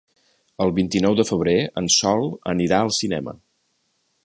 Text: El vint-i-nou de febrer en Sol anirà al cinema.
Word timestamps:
El 0.63 0.71
vint-i-nou 0.79 1.17
de 1.19 1.25
febrer 1.31 1.53
en 1.83 1.91
Sol 1.97 2.27
anirà 2.55 2.79
al 2.87 2.93
cinema. 3.03 3.39